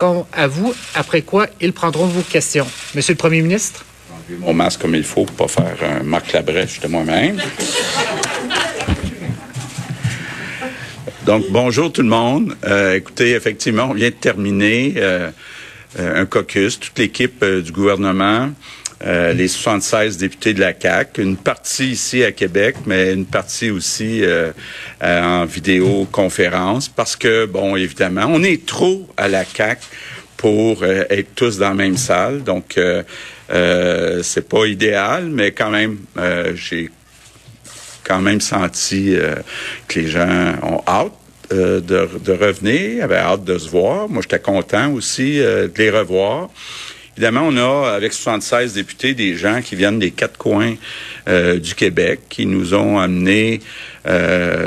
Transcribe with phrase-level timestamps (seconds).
[0.00, 2.68] à vous, après quoi ils prendront vos questions.
[2.94, 3.84] Monsieur le Premier ministre?
[4.38, 7.42] Mon masque comme il faut pour pas faire un Marc Labrèche de moi-même.
[11.26, 12.56] Donc, bonjour tout le monde.
[12.64, 15.32] Euh, écoutez, effectivement, on vient de terminer euh,
[15.98, 18.50] euh, un caucus, toute l'équipe du gouvernement,
[19.04, 24.22] les 76 députés de la CAC, une partie ici à Québec, mais une partie aussi
[25.00, 29.80] en vidéoconférence, parce que, bon, évidemment, on est trop à la CAC
[30.36, 32.42] pour être tous dans la même salle.
[32.42, 35.98] Donc, euh, c'est pas idéal, mais quand même,
[36.54, 36.90] j'ai
[38.04, 39.14] quand même senti
[39.86, 41.12] que les gens ont hâte
[41.50, 44.06] euh, de, de, revenir, avaient hâte de se voir.
[44.06, 46.50] Moi, j'étais content aussi euh, de les revoir.
[47.18, 50.76] Évidemment, on a, avec 76 députés, des gens qui viennent des quatre coins
[51.28, 53.60] euh, du Québec, qui nous ont amené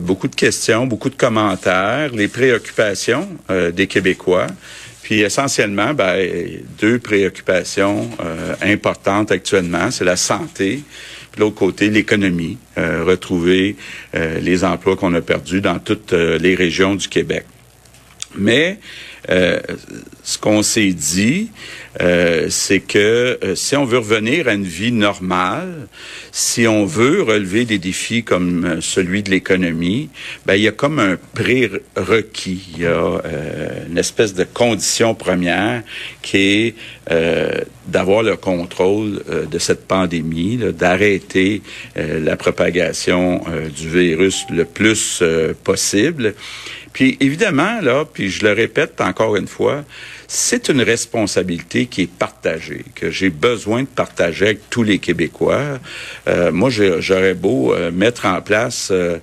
[0.00, 4.46] beaucoup de questions, beaucoup de commentaires, les préoccupations des Québécois.
[5.02, 6.26] Puis essentiellement, ben,
[6.80, 8.08] deux préoccupations
[8.62, 10.84] importantes actuellement, c'est la santé
[11.36, 13.76] de l'autre côté, l'économie, euh, retrouver
[14.14, 17.44] euh, les emplois qu'on a perdus dans toutes euh, les régions du Québec.
[18.36, 18.78] Mais
[19.28, 21.50] ce qu'on s'est dit,
[22.02, 25.88] euh, c'est que euh, si on veut revenir à une vie normale,
[26.30, 30.10] si on veut relever des défis comme euh, celui de l'économie,
[30.44, 33.22] ben il y a comme un prérequis, il y a
[33.88, 35.82] une espèce de condition première
[36.22, 36.74] qui est
[37.86, 41.62] d'avoir le contrôle de cette pandémie, d'arrêter
[41.94, 43.42] la propagation
[43.74, 45.22] du virus le plus
[45.62, 46.34] possible.
[46.96, 49.84] Puis évidemment, là, puis je le répète encore une fois,
[50.28, 55.78] c'est une responsabilité qui est partagée, que j'ai besoin de partager avec tous les Québécois.
[56.26, 59.18] Euh, moi, j'aurais beau euh, mettre en place euh,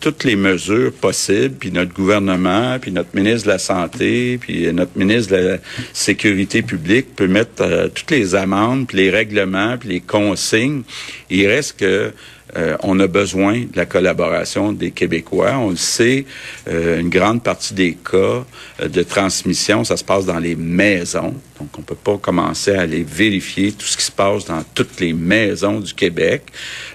[0.00, 4.96] toutes les mesures possibles, puis notre gouvernement, puis notre ministre de la Santé, puis notre
[4.96, 5.58] ministre de la
[5.92, 10.82] Sécurité publique peut mettre toutes les amendes, puis les règlements, puis les consignes.
[11.28, 12.10] Il reste que
[12.56, 15.56] euh, on a besoin de la collaboration des Québécois.
[15.58, 16.26] On le sait,
[16.68, 18.44] euh, une grande partie des cas
[18.80, 21.34] euh, de transmission, ça se passe dans les maisons.
[21.58, 25.00] Donc, on peut pas commencer à aller vérifier tout ce qui se passe dans toutes
[25.00, 26.42] les maisons du Québec.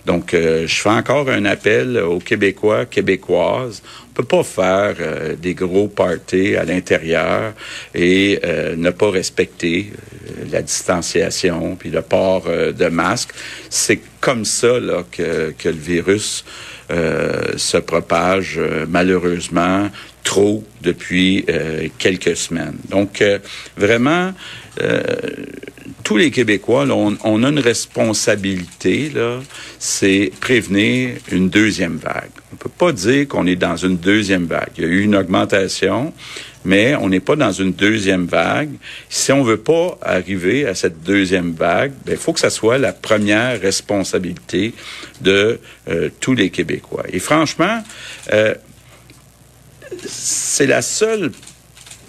[0.05, 3.81] Donc, je fais encore un appel aux Québécois, Québécoises
[4.17, 7.53] peut pas faire euh, des gros parties à l'intérieur
[7.93, 10.06] et euh, ne pas respecter euh,
[10.51, 13.29] la distanciation puis le port de masque.
[13.69, 16.43] C'est comme ça là, que, que le virus
[16.89, 19.89] se propage malheureusement
[20.23, 21.45] trop depuis
[21.97, 22.77] quelques semaines.
[22.89, 23.21] Donc
[23.75, 24.33] vraiment,
[26.03, 29.39] tous les Québécois, on, on, a une responsabilité, là,
[29.79, 32.31] c'est prévenir une deuxième vague.
[32.57, 34.71] On peut pas dire qu'on est dans une deuxième vague.
[34.77, 36.11] Il y a eu une augmentation,
[36.65, 38.71] mais on n'est pas dans une deuxième vague.
[39.09, 42.79] Si on veut pas arriver à cette deuxième vague, ben, il faut que ça soit
[42.79, 44.73] la première responsabilité
[45.21, 47.03] de euh, tous les Québécois.
[47.13, 47.83] Et franchement,
[48.33, 48.55] euh,
[50.07, 51.31] c'est la seule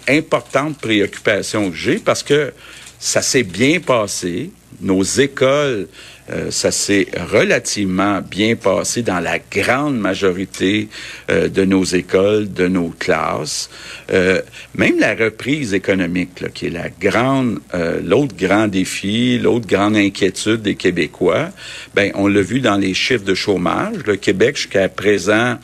[0.07, 2.53] importante préoccupation que j'ai parce que
[2.97, 4.49] ça s'est bien passé.
[4.81, 5.87] Nos écoles,
[6.31, 10.89] euh, ça s'est relativement bien passé dans la grande majorité
[11.29, 13.69] euh, de nos écoles, de nos classes.
[14.11, 14.41] Euh,
[14.75, 17.59] même la reprise économique, là, qui est la grande,
[18.03, 21.49] l'autre grand défi, l'autre grande inquiétude des Québécois,
[21.95, 23.97] ben on l'a vu dans les chiffres de chômage.
[24.05, 25.57] Le Québec jusqu'à présent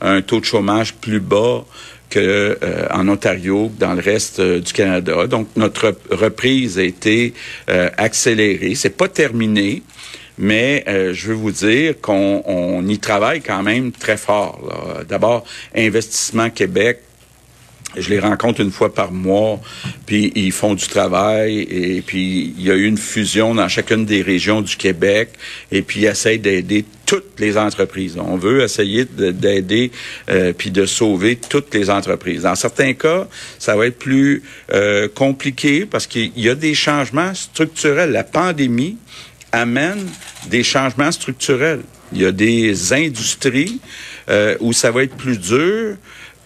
[0.00, 1.64] un taux de chômage plus bas
[2.12, 5.26] que euh, en Ontario, dans le reste euh, du Canada.
[5.26, 7.32] Donc notre reprise a été
[7.70, 8.74] euh, accélérée.
[8.74, 9.82] C'est pas terminé.
[10.42, 15.04] Mais je veux vous dire qu'on on y travaille quand même très fort.
[15.08, 15.44] D'abord,
[15.74, 16.98] Investissement Québec,
[17.96, 19.60] je les rencontre une fois par mois,
[20.06, 24.04] puis ils font du travail, et puis il y a eu une fusion dans chacune
[24.04, 25.30] des régions du Québec,
[25.70, 28.16] et puis ils essayent d'aider toutes les entreprises.
[28.18, 29.90] On veut essayer d'aider
[30.30, 32.42] euh, puis de sauver toutes les entreprises.
[32.42, 34.42] Dans certains cas, ça va être plus
[34.72, 38.12] euh, compliqué parce qu'il y a des changements structurels.
[38.12, 38.96] La pandémie
[39.52, 40.08] amène
[40.48, 41.82] des changements structurels.
[42.12, 43.80] Il y a des industries
[44.28, 45.96] euh, où ça va être plus dur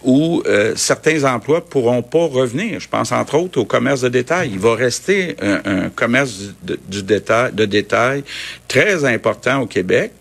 [0.03, 2.79] où euh, certains emplois pourront pas revenir.
[2.79, 4.51] Je pense entre autres au commerce de détail.
[4.53, 8.23] Il va rester un, commerce de, du détail, de détail
[8.67, 10.11] très important au Québec,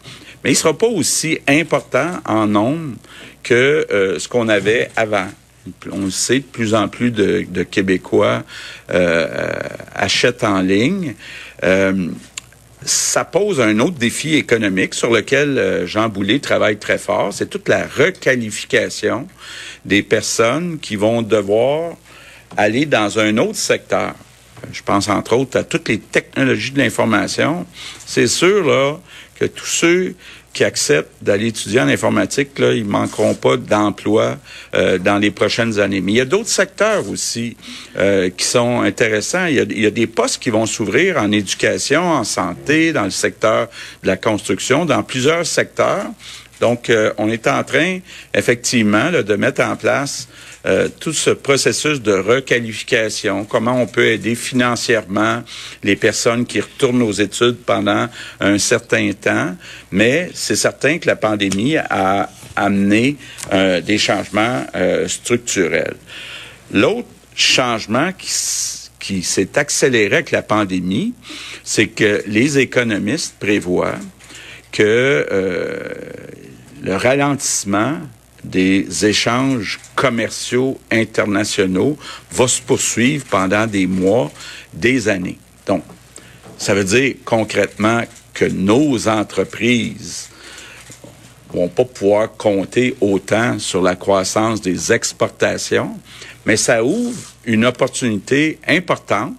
[0.43, 2.95] mais il sera pas aussi important en nombre
[3.43, 5.29] que euh, ce qu'on avait avant.
[5.91, 8.45] On le sait, de plus en plus de, de Québécois
[8.93, 9.53] euh,
[9.95, 11.15] achètent en ligne
[12.87, 17.33] ça pose un autre défi économique sur lequel euh, Jean Boulet travaille très fort.
[17.33, 19.27] C'est toute la requalification
[19.85, 21.97] des personnes qui vont devoir
[22.57, 24.15] aller dans un autre secteur,
[24.73, 27.67] je pense entre autres à toutes les technologies de l'information,
[28.07, 28.99] c'est sûr là
[29.39, 30.15] que tous ceux
[30.57, 34.39] qui acceptent d'aller étudier en informatique, là, ils manqueront pas d'emploi
[34.75, 36.01] euh, dans les prochaines années.
[36.01, 37.59] Mais il y a d'autres secteurs aussi
[37.99, 39.45] euh, qui sont intéressants.
[39.45, 42.95] Il y, a, il y a des postes qui vont s'ouvrir en éducation, en santé,
[42.95, 43.69] dans le secteur
[44.03, 46.07] de la construction, dans plusieurs secteurs.
[46.63, 47.99] Donc, euh, on est en train,
[48.33, 50.27] effectivement, là, de mettre en place
[50.67, 55.45] euh, tout ce processus de requalification, comment on peut aider financièrement
[55.85, 58.09] les personnes qui retournent aux études pendant
[58.41, 59.55] un certain temps.
[59.93, 63.17] Mais c'est certain que la pandémie a amené
[63.53, 65.97] euh, des changements euh, structurels.
[66.73, 68.33] L'autre changement qui,
[68.99, 71.15] qui s'est accéléré avec la pandémie,
[71.63, 74.01] c'est que les économistes prévoient
[74.73, 75.27] que
[76.83, 78.01] le ralentissement
[78.47, 81.99] des échanges commerciaux internationaux
[82.31, 84.31] va se poursuivre pendant des mois,
[84.73, 85.39] des années.
[85.67, 85.83] Donc,
[86.57, 88.03] ça veut dire concrètement
[88.33, 90.29] que nos entreprises
[91.53, 95.99] vont pas pouvoir compter autant sur la croissance des exportations,
[96.45, 99.35] mais ça ouvre une opportunité importante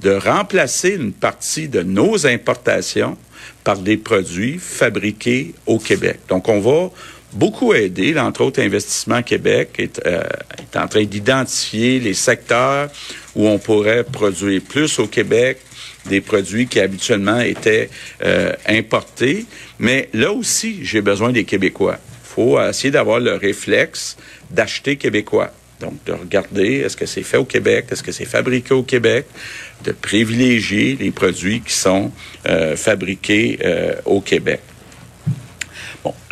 [0.00, 3.16] de remplacer une partie de nos importations
[3.62, 6.20] par des produits fabriqués au Québec.
[6.28, 6.90] Donc, on va
[7.32, 10.22] beaucoup aidé, entre autres Investissement Québec est, euh,
[10.58, 12.90] est en train d'identifier les secteurs
[13.34, 15.58] où on pourrait produire plus au Québec,
[16.06, 17.88] des produits qui habituellement étaient
[18.24, 19.46] euh, importés.
[19.78, 21.98] Mais là aussi, j'ai besoin des Québécois.
[22.24, 24.16] Il faut essayer d'avoir le réflexe
[24.50, 25.50] d'acheter québécois.
[25.80, 29.26] Donc, de regarder est-ce que c'est fait au Québec, est-ce que c'est fabriqué au Québec,
[29.84, 32.12] de privilégier les produits qui sont
[32.46, 33.58] euh, fabriqués
[34.06, 34.60] au Québec.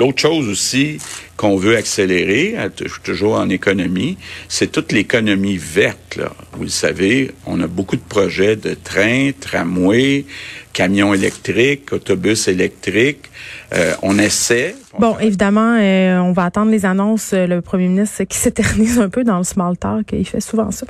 [0.00, 0.98] L'autre chose aussi
[1.36, 2.56] qu'on veut accélérer,
[3.02, 4.16] toujours en économie,
[4.48, 6.18] c'est toute l'économie verte.
[6.52, 10.24] Vous le savez, on a beaucoup de projets de trains, tramways,
[10.72, 13.30] camions électriques, autobus électriques.
[13.72, 14.74] Euh, on essaie.
[14.98, 17.32] bon, évidemment, euh, on va attendre les annonces.
[17.32, 20.70] Euh, le premier ministre qui s'éternise un peu dans le small talk, il fait souvent
[20.70, 20.86] ça.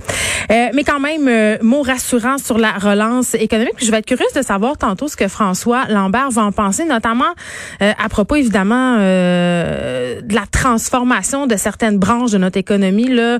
[0.48, 3.74] mais quand même, mot rassurant sur la relance économique.
[3.78, 7.32] je vais être curieuse de savoir tantôt ce que François Lambert va en penser, notamment
[7.80, 13.08] à propos évidemment de la transformation de certaines branches de notre économie.
[13.08, 13.38] Là,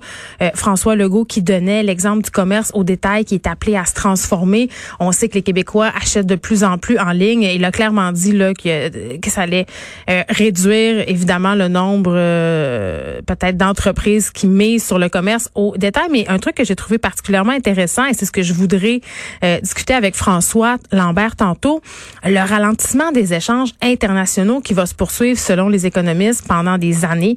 [0.55, 4.69] François Legault qui donnait l'exemple du commerce au détail qui est appelé à se transformer.
[4.99, 7.43] On sait que les Québécois achètent de plus en plus en ligne.
[7.43, 9.67] Il a clairement dit là que, que ça allait
[10.09, 16.09] euh, réduire évidemment le nombre euh, peut-être d'entreprises qui misent sur le commerce au détail.
[16.11, 19.01] Mais un truc que j'ai trouvé particulièrement intéressant et c'est ce que je voudrais
[19.45, 21.81] euh, discuter avec François Lambert tantôt,
[22.25, 27.37] le ralentissement des échanges internationaux qui va se poursuivre selon les économistes pendant des années.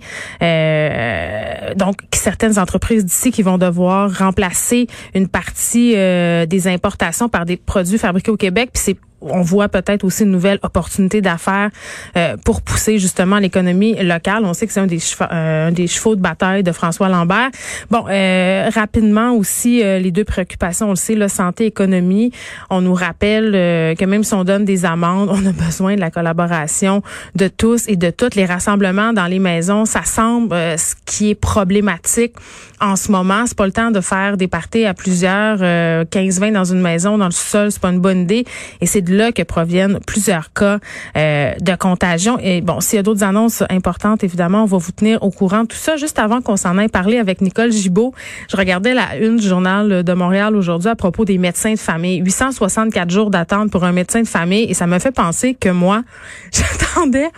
[1.75, 7.98] donc certaines entreprises d'ici qui vont devoir remplacer une partie des importations par des produits
[7.98, 8.98] fabriqués au Québec c'est
[9.30, 11.70] on voit peut-être aussi une nouvelle opportunité d'affaires
[12.18, 14.44] euh, pour pousser justement l'économie locale.
[14.46, 17.50] On sait que c'est un des chevaux, euh, des chevaux de bataille de François Lambert.
[17.90, 22.31] Bon, euh, rapidement aussi les deux préoccupations, on le sait, la santé, économie.
[22.70, 26.12] On nous rappelle que même si on donne des amendes, on a besoin de la
[26.12, 27.02] collaboration
[27.36, 28.36] de tous et de toutes.
[28.36, 32.34] Les rassemblements dans les maisons, ça semble ce qui est problématique
[32.81, 33.46] en ce moment.
[33.46, 37.25] C'est pas le temps de faire des parties à plusieurs, 15-20 dans une maison, dans
[37.25, 38.46] le sol, c'est pas une bonne idée.
[38.82, 40.79] Et c'est là que proviennent plusieurs cas
[41.17, 42.38] euh, de contagion.
[42.41, 45.65] Et bon, s'il y a d'autres annonces importantes, évidemment, on va vous tenir au courant.
[45.65, 48.13] Tout ça, juste avant qu'on s'en aille parler avec Nicole Gibault,
[48.50, 52.17] je regardais la une du journal de Montréal aujourd'hui à propos des médecins de famille.
[52.17, 54.63] 864 jours d'attente pour un médecin de famille.
[54.63, 56.03] Et ça me fait penser que moi,
[56.51, 57.29] j'attendais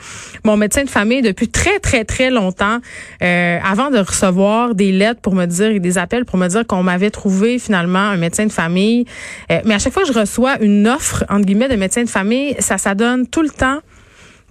[0.44, 2.80] mon médecin de famille depuis très, très, très longtemps
[3.22, 6.66] euh, avant de recevoir des lettres pour me dire et des appels pour me dire
[6.66, 9.06] qu'on m'avait trouvé finalement un médecin de famille.
[9.52, 12.56] Euh, mais à chaque fois je reçois une offre, entre guillemets, de médecin de famille,
[12.60, 13.80] ça s'adonne tout le temps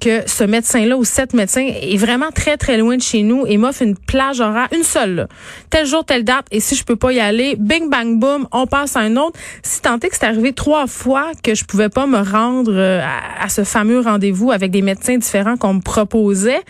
[0.00, 3.56] que ce médecin-là ou cette médecin est vraiment très, très loin de chez nous et
[3.56, 5.28] m'offre une plage horaire, une seule,
[5.70, 8.66] tel jour, telle date, et si je peux pas y aller, bing, bang, boom, on
[8.66, 9.38] passe à un autre.
[9.62, 13.00] Si tant est que c'est arrivé trois fois que je pouvais pas me rendre euh,
[13.40, 16.62] à, ce fameux rendez-vous avec des médecins différents qu'on me proposait,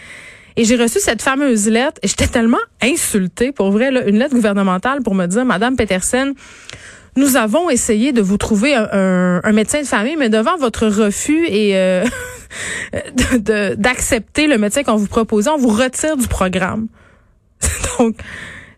[0.56, 5.02] et j'ai reçu cette fameuse lettre et j'étais tellement insultée, pour vrai, une lettre gouvernementale
[5.02, 6.34] pour me dire, Madame Peterson,
[7.16, 11.76] nous avons essayé de vous trouver un, médecin de famille, mais devant votre refus et
[11.76, 12.04] euh,
[13.76, 16.88] d'accepter le médecin qu'on vous propose, on vous retire du programme.
[17.98, 18.16] Donc,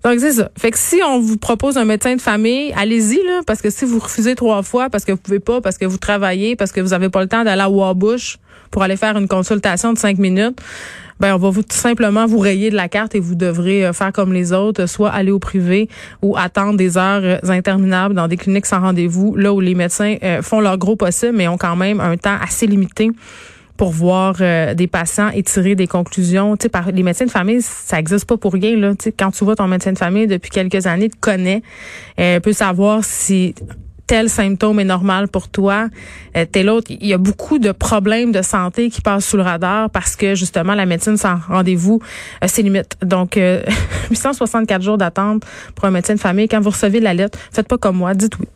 [0.05, 0.51] Donc c'est ça.
[0.59, 3.85] Fait que si on vous propose un médecin de famille, allez-y là, parce que si
[3.85, 6.81] vous refusez trois fois parce que vous pouvez pas, parce que vous travaillez, parce que
[6.81, 8.39] vous avez pas le temps d'aller à Wabush
[8.71, 10.59] pour aller faire une consultation de cinq minutes,
[11.21, 13.93] ben on va vous tout simplement vous rayer de la carte et vous devrez euh,
[13.93, 15.89] faire comme les autres, soit aller au privé
[16.23, 20.17] ou attendre des heures euh, interminables dans des cliniques sans rendez-vous, là où les médecins
[20.23, 23.11] euh, font leur gros possible, mais ont quand même un temps assez limité
[23.77, 26.57] pour voir des patients et tirer des conclusions.
[26.57, 28.93] Tu sais, par les médecins de famille, ça existe pas pour rien là.
[28.93, 31.63] Tu sais, quand tu vois ton médecin de famille depuis quelques années, te connaît,
[32.19, 33.55] euh, peut savoir si
[34.07, 35.89] tel symptôme est normal pour toi,
[36.37, 36.91] euh, tel autre.
[36.91, 40.35] Il y a beaucoup de problèmes de santé qui passent sous le radar parce que
[40.35, 42.01] justement la médecine sans rendez-vous,
[42.43, 42.97] euh, c'est limite.
[43.03, 43.63] Donc euh,
[44.11, 45.43] 864 jours d'attente
[45.75, 46.49] pour un médecin de famille.
[46.49, 48.47] Quand vous recevez la lettre, faites pas comme moi, dites oui.